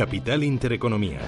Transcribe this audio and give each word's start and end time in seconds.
Capital 0.00 0.42
Intereconomía. 0.42 1.18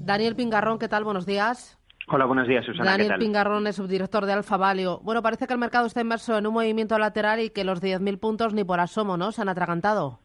Daniel 0.00 0.36
Pingarrón, 0.36 0.78
¿qué 0.78 0.88
tal? 0.88 1.04
Buenos 1.04 1.24
días. 1.24 1.78
Hola, 2.06 2.26
buenos 2.26 2.46
días, 2.46 2.66
Susana. 2.66 2.90
Daniel 2.90 3.06
¿qué 3.06 3.12
tal? 3.12 3.18
Pingarrón 3.18 3.66
es 3.66 3.76
subdirector 3.76 4.26
de 4.26 4.34
Alfa 4.34 4.58
Valio. 4.58 5.00
Bueno, 5.02 5.22
parece 5.22 5.46
que 5.46 5.54
el 5.54 5.58
mercado 5.58 5.86
está 5.86 6.02
inmerso 6.02 6.36
en 6.36 6.46
un 6.46 6.52
movimiento 6.52 6.98
lateral 6.98 7.40
y 7.40 7.48
que 7.48 7.64
los 7.64 7.82
10.000 7.82 8.20
puntos 8.20 8.52
ni 8.52 8.62
por 8.62 8.78
asomo, 8.78 9.16
¿no? 9.16 9.32
Se 9.32 9.40
han 9.40 9.48
atragantado. 9.48 10.20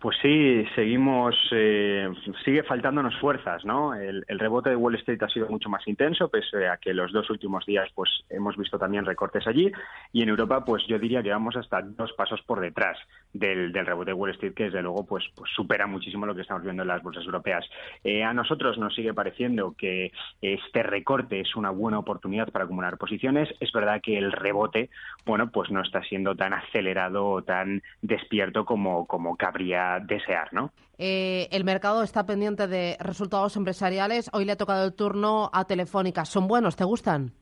Pues 0.00 0.16
sí, 0.22 0.64
seguimos, 0.76 1.34
eh, 1.50 2.08
sigue 2.44 2.62
faltándonos 2.62 3.18
fuerzas, 3.18 3.64
¿no? 3.64 3.94
El, 3.94 4.24
el, 4.28 4.38
rebote 4.38 4.70
de 4.70 4.76
Wall 4.76 4.94
Street 4.94 5.20
ha 5.24 5.28
sido 5.28 5.48
mucho 5.48 5.68
más 5.68 5.88
intenso, 5.88 6.28
pese 6.28 6.68
a 6.68 6.76
que 6.76 6.94
los 6.94 7.12
dos 7.12 7.28
últimos 7.30 7.66
días, 7.66 7.90
pues 7.96 8.08
hemos 8.30 8.56
visto 8.56 8.78
también 8.78 9.04
recortes 9.04 9.48
allí. 9.48 9.72
Y 10.12 10.22
en 10.22 10.28
Europa, 10.28 10.64
pues 10.64 10.86
yo 10.86 11.00
diría 11.00 11.20
que 11.20 11.30
vamos 11.30 11.56
hasta 11.56 11.82
dos 11.82 12.12
pasos 12.12 12.40
por 12.42 12.60
detrás 12.60 12.96
del, 13.32 13.72
del 13.72 13.86
rebote 13.86 14.12
de 14.12 14.14
Wall 14.14 14.30
Street, 14.30 14.54
que 14.54 14.64
desde 14.64 14.82
luego, 14.82 15.04
pues, 15.04 15.24
pues, 15.34 15.50
supera 15.50 15.88
muchísimo 15.88 16.26
lo 16.26 16.34
que 16.36 16.42
estamos 16.42 16.62
viendo 16.62 16.82
en 16.82 16.88
las 16.88 17.02
bolsas 17.02 17.24
europeas. 17.24 17.68
Eh, 18.04 18.22
a 18.22 18.32
nosotros 18.32 18.78
nos 18.78 18.94
sigue 18.94 19.12
pareciendo 19.14 19.74
que 19.76 20.12
este 20.40 20.84
recorte 20.84 21.40
es 21.40 21.56
una 21.56 21.70
buena 21.70 21.98
oportunidad 21.98 22.52
para 22.52 22.66
acumular 22.66 22.98
posiciones. 22.98 23.48
Es 23.58 23.72
verdad 23.72 24.00
que 24.00 24.16
el 24.16 24.30
rebote, 24.30 24.90
bueno, 25.26 25.50
pues 25.50 25.72
no 25.72 25.82
está 25.82 26.04
siendo 26.04 26.36
tan 26.36 26.52
acelerado 26.52 27.26
o 27.26 27.42
tan 27.42 27.82
despierto 28.00 28.64
como, 28.64 29.04
como 29.04 29.36
cabría 29.36 29.87
desear, 30.00 30.52
¿no? 30.52 30.72
Eh, 30.98 31.48
el 31.52 31.64
mercado 31.64 32.02
está 32.02 32.26
pendiente 32.26 32.66
de 32.66 32.96
resultados 33.00 33.56
empresariales. 33.56 34.28
Hoy 34.32 34.44
le 34.44 34.52
ha 34.52 34.56
tocado 34.56 34.84
el 34.84 34.94
turno 34.94 35.50
a 35.52 35.64
Telefónica. 35.64 36.24
¿Son 36.24 36.48
buenos? 36.48 36.76
¿Te 36.76 36.84
gustan? 36.84 37.32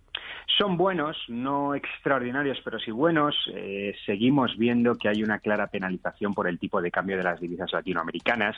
Son 0.58 0.78
buenos, 0.78 1.18
no 1.28 1.74
extraordinarios, 1.74 2.58
pero 2.64 2.78
sí 2.78 2.90
buenos. 2.90 3.36
Eh, 3.54 3.94
seguimos 4.06 4.56
viendo 4.56 4.94
que 4.94 5.10
hay 5.10 5.22
una 5.22 5.38
clara 5.38 5.66
penalización 5.66 6.32
por 6.32 6.48
el 6.48 6.58
tipo 6.58 6.80
de 6.80 6.90
cambio 6.90 7.18
de 7.18 7.24
las 7.24 7.38
divisas 7.38 7.70
latinoamericanas. 7.74 8.56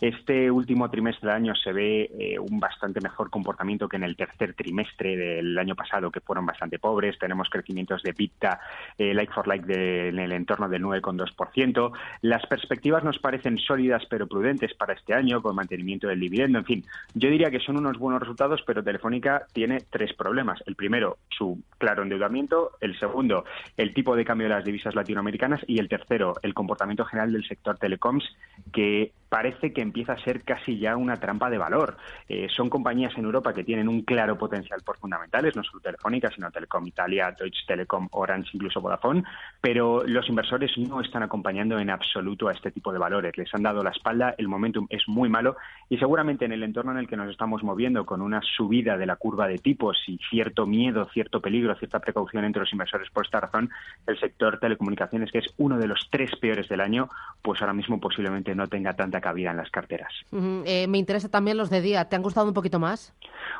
Este 0.00 0.48
último 0.48 0.88
trimestre 0.88 1.26
del 1.26 1.36
año 1.36 1.54
se 1.56 1.72
ve 1.72 2.08
eh, 2.16 2.38
un 2.38 2.60
bastante 2.60 3.00
mejor 3.00 3.30
comportamiento 3.30 3.88
que 3.88 3.96
en 3.96 4.04
el 4.04 4.14
tercer 4.14 4.54
trimestre 4.54 5.16
del 5.16 5.58
año 5.58 5.74
pasado, 5.74 6.12
que 6.12 6.20
fueron 6.20 6.46
bastante 6.46 6.78
pobres. 6.78 7.18
Tenemos 7.18 7.50
crecimientos 7.50 8.04
de 8.04 8.14
PITA, 8.14 8.60
eh, 8.96 9.12
like 9.12 9.32
for 9.32 9.48
like, 9.48 9.66
en 9.72 10.20
el 10.20 10.30
entorno 10.30 10.68
del 10.68 10.84
9,2%. 10.84 11.90
Las 12.22 12.46
perspectivas 12.46 13.02
nos 13.02 13.18
parecen 13.18 13.58
sólidas 13.58 14.04
pero 14.08 14.28
prudentes 14.28 14.72
para 14.74 14.92
este 14.92 15.14
año, 15.14 15.42
con 15.42 15.56
mantenimiento 15.56 16.06
del 16.06 16.20
dividendo. 16.20 16.60
En 16.60 16.64
fin, 16.64 16.84
yo 17.14 17.28
diría 17.28 17.50
que 17.50 17.58
son 17.58 17.76
unos 17.76 17.98
buenos 17.98 18.20
resultados, 18.20 18.62
pero 18.64 18.84
Telefónica 18.84 19.46
tiene 19.52 19.78
tres 19.90 20.14
problemas. 20.14 20.62
El 20.66 20.76
primero, 20.76 21.18
su 21.40 21.62
claro 21.78 22.02
endeudamiento, 22.02 22.72
el 22.82 22.98
segundo, 22.98 23.46
el 23.78 23.94
tipo 23.94 24.14
de 24.14 24.26
cambio 24.26 24.46
de 24.46 24.54
las 24.54 24.64
divisas 24.64 24.94
latinoamericanas 24.94 25.62
y 25.66 25.78
el 25.78 25.88
tercero, 25.88 26.34
el 26.42 26.52
comportamiento 26.52 27.06
general 27.06 27.32
del 27.32 27.48
sector 27.48 27.78
telecoms, 27.78 28.24
que 28.70 29.12
parece 29.30 29.72
que 29.72 29.80
empieza 29.80 30.12
a 30.12 30.18
ser 30.22 30.42
casi 30.42 30.78
ya 30.78 30.96
una 30.96 31.16
trampa 31.16 31.48
de 31.48 31.56
valor. 31.56 31.96
Eh, 32.28 32.48
son 32.54 32.68
compañías 32.68 33.16
en 33.16 33.24
Europa 33.24 33.54
que 33.54 33.64
tienen 33.64 33.88
un 33.88 34.02
claro 34.02 34.36
potencial 34.36 34.82
por 34.84 34.98
fundamentales, 34.98 35.56
no 35.56 35.62
solo 35.62 35.80
Telefónica, 35.80 36.28
sino 36.34 36.50
Telecom 36.50 36.86
Italia, 36.86 37.34
Deutsche 37.38 37.64
Telekom, 37.66 38.08
Orange, 38.10 38.50
incluso 38.52 38.80
Vodafone, 38.80 39.22
pero 39.60 40.02
los 40.04 40.28
inversores 40.28 40.76
no 40.76 41.00
están 41.00 41.22
acompañando 41.22 41.78
en 41.78 41.90
absoluto 41.90 42.48
a 42.48 42.52
este 42.52 42.72
tipo 42.72 42.92
de 42.92 42.98
valores. 42.98 43.38
Les 43.38 43.54
han 43.54 43.62
dado 43.62 43.84
la 43.84 43.90
espalda, 43.90 44.34
el 44.36 44.48
momentum 44.48 44.86
es 44.90 45.06
muy 45.06 45.28
malo 45.28 45.56
y 45.88 45.98
seguramente 45.98 46.44
en 46.44 46.52
el 46.52 46.64
entorno 46.64 46.90
en 46.90 46.98
el 46.98 47.08
que 47.08 47.16
nos 47.16 47.30
estamos 47.30 47.62
moviendo, 47.62 48.04
con 48.04 48.22
una 48.22 48.40
subida 48.56 48.96
de 48.96 49.06
la 49.06 49.14
curva 49.14 49.46
de 49.46 49.58
tipos 49.58 49.96
y 50.08 50.18
cierto 50.28 50.66
miedo, 50.66 51.08
cierto 51.12 51.40
peligro, 51.40 51.76
cierta 51.76 52.00
precaución 52.00 52.44
entre 52.44 52.60
los 52.60 52.72
inversores 52.72 53.08
por 53.10 53.24
esta 53.24 53.38
razón, 53.38 53.70
el 54.08 54.18
sector 54.18 54.58
telecomunicaciones, 54.58 55.30
que 55.30 55.38
es 55.38 55.54
uno 55.58 55.78
de 55.78 55.86
los 55.86 56.08
tres 56.10 56.34
peores 56.40 56.68
del 56.68 56.80
año, 56.80 57.08
pues 57.42 57.60
ahora 57.60 57.74
mismo 57.74 58.00
posiblemente 58.00 58.56
no 58.56 58.66
tenga 58.66 58.94
tanta 58.94 59.19
cabida 59.20 59.50
en 59.50 59.56
las 59.56 59.70
carteras. 59.70 60.12
Uh 60.30 60.36
-huh. 60.38 60.62
eh, 60.66 60.86
me 60.88 60.98
interesa 60.98 61.28
también 61.28 61.56
los 61.56 61.70
de 61.70 61.80
día. 61.80 62.04
¿Te 62.08 62.16
han 62.16 62.22
gustado 62.22 62.48
un 62.48 62.54
poquito 62.54 62.78
más? 62.78 63.14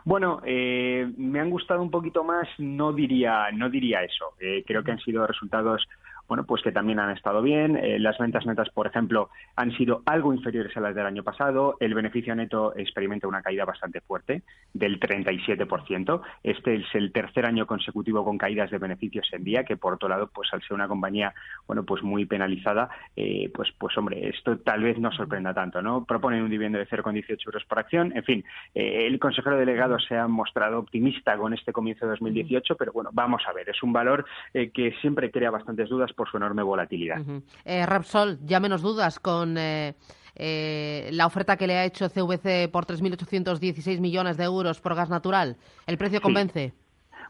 Bueno, 0.05 0.41
eh, 0.45 1.11
me 1.17 1.41
han 1.41 1.51
gustado 1.51 1.83
un 1.83 1.91
poquito 1.91 2.25
más. 2.25 2.49
No 2.59 2.93
diría, 2.93 3.51
no 3.53 3.69
diría 3.69 4.03
eso. 4.03 4.33
Eh, 4.41 4.65
creo 4.67 4.83
que 4.83 4.93
han 4.93 5.01
sido 5.01 5.27
resultados 5.27 5.87
bueno, 6.29 6.45
pues 6.45 6.63
que 6.63 6.73
también 6.73 7.01
han 7.01 7.11
estado 7.11 7.43
bien. 7.43 7.77
Eh, 7.77 7.99
las 7.99 8.19
ventas 8.19 8.47
netas, 8.47 8.71
por 8.71 8.87
ejemplo, 8.87 9.31
han 9.57 9.73
sido 9.73 10.03
algo 10.07 10.33
inferiores 10.33 10.77
a 10.77 10.81
las 10.81 10.95
del 10.95 11.07
año 11.07 11.23
pasado. 11.23 11.77
El 11.81 11.95
beneficio 11.95 12.35
neto 12.35 12.73
experimenta 12.77 13.29
una 13.29 13.43
caída 13.43 13.65
bastante 13.65 14.01
fuerte, 14.01 14.43
del 14.73 15.01
37%. 15.01 16.21
Este 16.43 16.77
es 16.77 16.87
el 16.95 17.13
tercer 17.13 17.47
año 17.47 17.67
consecutivo 17.67 18.25
con 18.25 18.39
caídas 18.39 18.71
de 18.71 18.79
beneficios 18.79 19.29
en 19.33 19.45
día, 19.45 19.65
que 19.65 19.77
por 19.77 19.95
otro 19.95 20.09
lado, 20.09 20.31
pues 20.33 20.49
al 20.53 20.63
ser 20.63 20.75
una 20.75 20.89
compañía, 20.89 21.35
bueno, 21.67 21.85
pues 21.85 22.03
muy 22.03 22.27
penalizada, 22.27 22.89
eh, 23.17 23.51
pues, 23.53 23.71
pues 23.79 23.97
hombre, 23.99 24.29
esto 24.29 24.59
tal 24.59 24.83
vez 24.83 24.99
no 24.99 25.13
sorprenda 25.13 25.55
tanto, 25.55 25.83
¿no? 25.83 26.05
Proponen 26.05 26.43
un 26.43 26.51
dividendo 26.51 26.79
de 26.79 26.87
0,18 26.87 27.39
euros 27.47 27.65
por 27.65 27.79
acción. 27.79 28.13
En 28.15 28.25
fin, 28.25 28.45
eh, 28.75 29.07
el 29.07 29.19
consejero 29.19 29.57
delegado 29.57 29.99
se 29.99 30.17
ha 30.17 30.29
mostrado 30.29 30.79
optimista 30.79 31.37
con 31.37 31.55
este 31.55 31.73
comienzo 31.73 32.07
de 32.07 32.11
2018, 32.13 32.77
pero 32.77 32.93
bueno, 32.93 33.11
vamos 33.13 33.43
a 33.49 33.53
ver, 33.53 33.69
es 33.69 33.83
un 33.83 33.93
valor 33.93 34.25
que 34.53 34.95
siempre 35.01 35.31
crea 35.31 35.51
bastantes 35.51 35.89
dudas 35.89 36.13
por 36.21 36.29
su 36.29 36.37
enorme 36.37 36.63
volatilidad. 36.63 37.19
Uh 37.21 37.25
-huh. 37.25 37.43
eh, 37.65 37.87
Repsol, 37.87 38.39
ya 38.45 38.61
menos 38.61 38.83
dudas 38.83 39.19
con 39.19 39.57
eh, 39.57 39.95
eh, 40.37 41.09
la 41.13 41.25
oferta 41.25 41.57
que 41.57 41.67
le 41.67 41.79
ha 41.79 41.87
hecho 41.87 42.11
CVC 42.11 42.69
por 42.71 42.85
3.816 42.85 44.01
millones 44.01 44.37
de 44.37 44.45
euros 44.45 44.83
por 44.83 44.95
gas 44.95 45.09
natural. 45.09 45.57
¿El 45.87 45.97
precio 45.97 46.21
convence? 46.21 46.75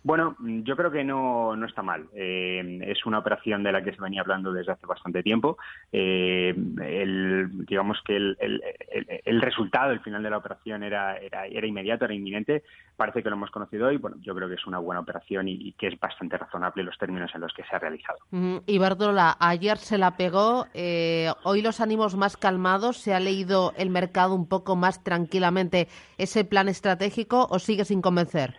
Bueno, 0.02 0.36
yo 0.40 0.76
creo 0.76 0.90
que 0.90 1.04
no, 1.04 1.54
no 1.56 1.66
está 1.66 1.82
mal. 1.82 2.08
Eh, 2.14 2.80
es 2.86 3.04
una 3.04 3.18
operación 3.18 3.62
de 3.62 3.72
la 3.72 3.82
que 3.82 3.92
se 3.92 4.00
venía 4.00 4.22
hablando 4.22 4.52
desde 4.52 4.72
hace 4.72 4.86
bastante 4.86 5.22
tiempo. 5.22 5.58
Eh, 5.92 6.54
el, 6.82 7.66
digamos 7.66 7.98
que 8.04 8.16
el, 8.16 8.36
el, 8.40 9.40
resultado, 9.42 9.92
el 9.92 10.00
final 10.00 10.22
de 10.22 10.30
la 10.30 10.38
operación 10.38 10.82
era, 10.82 11.16
era, 11.18 11.46
era, 11.46 11.66
inmediato, 11.66 12.06
era 12.06 12.14
inminente. 12.14 12.62
Parece 12.96 13.22
que 13.22 13.28
lo 13.28 13.36
hemos 13.36 13.50
conocido 13.50 13.88
hoy. 13.88 13.98
Bueno, 13.98 14.16
yo 14.20 14.34
creo 14.34 14.48
que 14.48 14.54
es 14.54 14.66
una 14.66 14.78
buena 14.78 15.00
operación 15.00 15.48
y, 15.48 15.52
y 15.52 15.72
que 15.72 15.88
es 15.88 16.00
bastante 16.00 16.38
razonable 16.38 16.82
los 16.82 16.96
términos 16.96 17.30
en 17.34 17.42
los 17.42 17.52
que 17.52 17.64
se 17.64 17.76
ha 17.76 17.78
realizado. 17.78 18.18
Mm, 18.30 18.58
Iberdrola, 18.66 19.36
ayer 19.38 19.76
se 19.76 19.98
la 19.98 20.16
pegó. 20.16 20.66
Eh, 20.72 21.30
hoy 21.44 21.60
los 21.60 21.80
ánimos 21.80 22.16
más 22.16 22.36
calmados. 22.36 22.96
¿Se 22.96 23.14
ha 23.14 23.20
leído 23.20 23.74
el 23.76 23.90
mercado 23.90 24.34
un 24.34 24.48
poco 24.48 24.76
más 24.76 25.04
tranquilamente 25.04 25.88
ese 26.16 26.44
plan 26.44 26.68
estratégico 26.68 27.46
o 27.50 27.58
sigue 27.58 27.84
sin 27.84 28.00
convencer? 28.00 28.54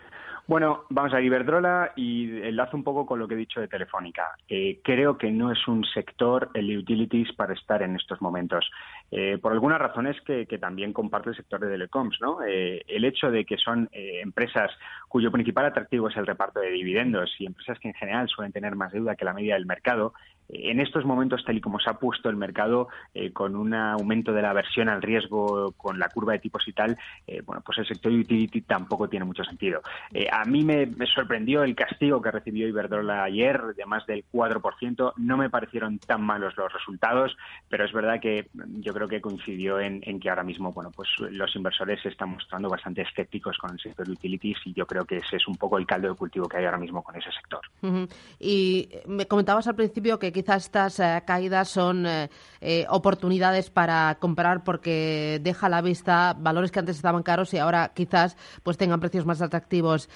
Bueno, 0.51 0.83
vamos 0.89 1.13
a 1.13 1.21
Iberdrola 1.21 1.93
y 1.95 2.41
enlazo 2.41 2.75
un 2.75 2.83
poco 2.83 3.05
con 3.05 3.19
lo 3.19 3.25
que 3.25 3.35
he 3.35 3.37
dicho 3.37 3.61
de 3.61 3.69
Telefónica. 3.69 4.35
Creo 4.83 5.17
que 5.17 5.31
no 5.31 5.49
es 5.49 5.65
un 5.65 5.85
sector, 5.85 6.49
el 6.53 6.67
de 6.67 6.77
utilities, 6.77 7.31
para 7.31 7.53
estar 7.53 7.81
en 7.81 7.95
estos 7.95 8.21
momentos. 8.21 8.69
Eh, 9.11 9.37
por 9.41 9.53
algunas 9.53 9.79
razones 9.79 10.19
que, 10.25 10.45
que, 10.47 10.57
también 10.57 10.91
comparte 10.91 11.29
el 11.29 11.37
sector 11.37 11.61
de 11.61 11.69
telecoms, 11.69 12.17
¿no? 12.19 12.43
Eh, 12.43 12.83
el 12.85 13.05
hecho 13.05 13.31
de 13.31 13.45
que 13.45 13.55
son 13.55 13.87
eh, 13.93 14.19
empresas 14.21 14.71
cuyo 15.07 15.31
principal 15.31 15.67
atractivo 15.67 16.09
es 16.09 16.17
el 16.17 16.27
reparto 16.27 16.59
de 16.59 16.71
dividendos 16.71 17.33
y 17.39 17.45
empresas 17.45 17.79
que 17.79 17.87
en 17.87 17.93
general 17.93 18.27
suelen 18.27 18.51
tener 18.51 18.75
más 18.75 18.91
deuda 18.91 19.15
que 19.15 19.23
la 19.23 19.33
media 19.33 19.53
del 19.53 19.65
mercado, 19.65 20.13
en 20.51 20.79
estos 20.79 21.05
momentos, 21.05 21.43
tal 21.45 21.57
y 21.57 21.61
como 21.61 21.79
se 21.79 21.89
ha 21.89 21.93
puesto 21.93 22.29
el 22.29 22.35
mercado, 22.35 22.89
eh, 23.13 23.31
con 23.31 23.55
un 23.55 23.73
aumento 23.73 24.33
de 24.33 24.41
la 24.41 24.49
aversión 24.49 24.89
al 24.89 25.01
riesgo, 25.01 25.73
con 25.77 25.97
la 25.97 26.09
curva 26.09 26.33
de 26.33 26.39
tipos 26.39 26.67
y 26.67 26.73
tal, 26.73 26.97
eh, 27.25 27.41
bueno, 27.45 27.61
pues 27.65 27.77
el 27.77 27.87
sector 27.87 28.11
utility 28.11 28.61
tampoco 28.61 29.07
tiene 29.07 29.25
mucho 29.25 29.43
sentido. 29.43 29.81
Eh, 30.13 30.27
a 30.31 30.43
mí 30.45 30.63
me, 30.63 30.91
sorprendió 31.07 31.63
el 31.63 31.75
castigo 31.75 32.21
que 32.21 32.31
recibió 32.31 32.67
Iberdrola 32.67 33.23
ayer, 33.23 33.61
de 33.75 33.85
más 33.85 34.05
del 34.05 34.25
4%. 34.31 35.13
No 35.17 35.37
me 35.37 35.49
parecieron 35.49 35.99
tan 35.99 36.21
malos 36.21 36.55
los 36.57 36.71
resultados, 36.71 37.35
pero 37.69 37.85
es 37.85 37.93
verdad 37.93 38.19
que 38.19 38.47
yo 38.53 38.93
creo 38.93 39.07
que 39.07 39.21
coincidió 39.21 39.79
en, 39.79 40.01
que 40.19 40.29
ahora 40.29 40.43
mismo, 40.43 40.71
bueno, 40.71 40.91
pues 40.95 41.09
los 41.19 41.55
inversores 41.55 42.01
se 42.01 42.09
están 42.09 42.29
mostrando 42.29 42.69
bastante 42.69 43.01
escépticos 43.01 43.57
con 43.57 43.71
el 43.71 43.79
sector 43.79 44.09
utilities 44.09 44.57
y 44.65 44.73
yo 44.73 44.85
creo 44.85 45.05
que 45.05 45.17
ese 45.17 45.37
es 45.37 45.47
un 45.47 45.55
poco 45.55 45.77
el 45.77 45.85
caldo 45.85 46.09
de 46.09 46.15
cultivo 46.15 46.47
que 46.47 46.57
hay 46.57 46.65
ahora 46.65 46.77
mismo 46.77 47.01
con 47.03 47.15
ese 47.15 47.31
sector. 47.31 47.61
Uh. 47.81 48.05
Y 48.39 48.89
me 49.07 49.25
comentabas 49.25 49.67
al 49.67 49.75
principio 49.75 50.19
que 50.19 50.31
quizás 50.41 50.65
estas 50.65 50.99
eh, 50.99 51.21
caídas 51.23 51.69
son 51.69 52.07
eh, 52.07 52.27
eh, 52.61 52.85
oportunidades 52.89 53.69
para 53.69 54.17
comprar 54.19 54.63
porque 54.63 55.37
deja 55.39 55.67
a 55.67 55.69
la 55.69 55.83
vista 55.83 56.33
valores 56.35 56.71
que 56.71 56.79
antes 56.79 56.95
estaban 56.95 57.21
caros 57.21 57.53
y 57.53 57.59
ahora 57.59 57.91
quizás 57.93 58.35
pues 58.63 58.75
tengan 58.75 58.99
precios 58.99 59.23
más 59.23 59.39
atractivos. 59.43 60.09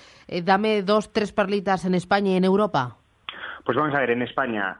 Dame 0.43 0.81
dos, 0.81 1.13
tres 1.13 1.31
perlitas 1.31 1.85
en 1.85 1.93
España 1.93 2.31
y 2.31 2.37
en 2.37 2.43
Europa. 2.43 2.97
Pues 3.63 3.77
vamos 3.77 3.93
a 3.93 3.99
ver, 3.99 4.11
en 4.11 4.23
España 4.23 4.79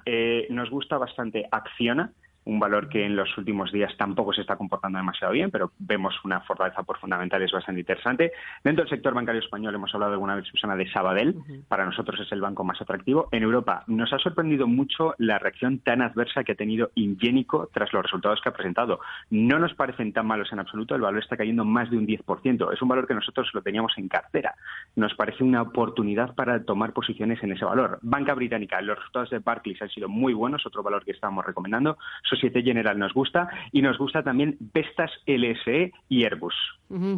nos 0.49 0.69
gusta 0.71 0.97
bastante 0.97 1.47
Acciona, 1.51 2.11
un 2.45 2.59
valor 2.59 2.89
que 2.89 3.05
en 3.05 3.15
los 3.15 3.35
últimos 3.37 3.71
días 3.71 3.95
tampoco 3.97 4.33
se 4.33 4.41
está 4.41 4.55
comportando 4.55 4.97
demasiado 4.97 5.33
bien, 5.33 5.51
pero 5.51 5.71
vemos 5.79 6.13
una 6.23 6.41
fortaleza 6.41 6.83
por 6.83 6.99
fundamentales 6.99 7.51
bastante 7.51 7.81
interesante. 7.81 8.31
Dentro 8.63 8.83
del 8.83 8.89
sector 8.89 9.13
bancario 9.13 9.41
español 9.41 9.75
hemos 9.75 9.93
hablado 9.93 10.13
alguna 10.13 10.35
vez, 10.35 10.45
Susana, 10.47 10.75
de 10.75 10.89
Sabadell. 10.91 11.35
Para 11.67 11.85
nosotros 11.85 12.19
es 12.19 12.31
el 12.31 12.41
banco 12.41 12.63
más 12.63 12.81
atractivo. 12.81 13.29
En 13.31 13.43
Europa 13.43 13.83
nos 13.87 14.13
ha 14.13 14.19
sorprendido 14.19 14.67
mucho 14.67 15.15
la 15.17 15.39
reacción 15.39 15.79
tan 15.79 16.01
adversa 16.01 16.43
que 16.43 16.51
ha 16.51 16.55
tenido 16.55 16.91
Ingénico 16.95 17.69
tras 17.73 17.91
los 17.93 18.03
resultados 18.03 18.39
que 18.41 18.49
ha 18.49 18.53
presentado. 18.53 18.99
No 19.29 19.59
nos 19.59 19.73
parecen 19.73 20.13
tan 20.13 20.27
malos 20.27 20.51
en 20.51 20.59
absoluto. 20.59 20.95
El 20.95 21.01
valor 21.01 21.21
está 21.21 21.37
cayendo 21.37 21.65
más 21.65 21.89
de 21.89 21.97
un 21.97 22.05
10%. 22.05 22.73
Es 22.73 22.81
un 22.81 22.87
valor 22.87 23.07
que 23.07 23.15
nosotros 23.15 23.49
lo 23.53 23.61
teníamos 23.61 23.93
en 23.97 24.07
cartera. 24.07 24.55
Nos 24.95 25.15
parece 25.15 25.43
una 25.43 25.63
oportunidad 25.63 26.35
para 26.35 26.63
tomar 26.63 26.93
posiciones 26.93 27.41
en 27.43 27.53
ese 27.53 27.65
valor. 27.65 27.99
Banca 28.01 28.33
Británica, 28.33 28.81
los 28.81 28.97
resultados 28.97 29.29
de 29.31 29.39
Barclays 29.39 29.81
han 29.81 29.89
sido 29.89 30.07
muy 30.07 30.33
buenos, 30.33 30.65
otro 30.65 30.83
valor 30.83 31.03
que 31.03 31.11
estábamos 31.11 31.45
recomendando 31.45 31.97
Societe 32.35 32.61
General 32.61 32.97
nos 32.97 33.13
gusta 33.13 33.49
y 33.71 33.81
nos 33.81 33.97
gusta 33.97 34.23
también 34.23 34.57
Vestas 34.73 35.11
LSE 35.25 35.91
y 36.09 36.23
Airbus. 36.23 36.55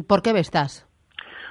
¿Por 0.06 0.22
qué 0.22 0.32
Vestas? 0.32 0.88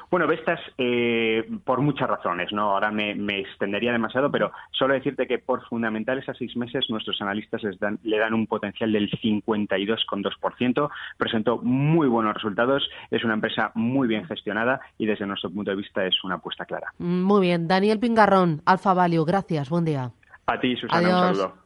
Bueno, 0.09 0.25
Vestas, 0.25 0.59
eh, 0.77 1.45
por 1.65 1.81
muchas 1.81 2.07
razones, 2.07 2.53
¿no? 2.53 2.71
Ahora 2.71 2.91
me, 2.91 3.11
extendería 3.39 3.91
demasiado, 3.91 4.31
pero 4.31 4.51
solo 4.71 4.93
decirte 4.93 5.27
que 5.27 5.37
por 5.37 5.67
fundamentales 5.67 6.27
a 6.29 6.33
seis 6.33 6.55
meses 6.55 6.85
nuestros 6.89 7.21
analistas 7.21 7.61
le 8.03 8.17
dan 8.17 8.33
un 8.33 8.47
potencial 8.47 8.93
del 8.93 9.11
52,2%, 9.11 10.89
presentó 11.17 11.57
muy 11.57 12.07
buenos 12.07 12.35
resultados, 12.35 12.89
es 13.11 13.23
una 13.25 13.33
empresa 13.33 13.71
muy 13.75 14.07
bien 14.07 14.25
gestionada 14.25 14.79
y 14.97 15.05
desde 15.07 15.27
nuestro 15.27 15.49
punto 15.49 15.71
de 15.71 15.77
vista 15.77 16.05
es 16.05 16.23
una 16.23 16.35
apuesta 16.35 16.65
clara. 16.65 16.93
Muy 16.99 17.41
bien. 17.41 17.67
Daniel 17.67 17.99
Pingarrón, 17.99 18.61
Alfa 18.65 18.93
Value, 18.93 19.25
gracias, 19.25 19.69
buen 19.69 19.83
día. 19.83 20.11
A 20.45 20.57
ti, 20.57 20.77
Susana, 20.77 21.09
un 21.09 21.35
saludo. 21.35 21.57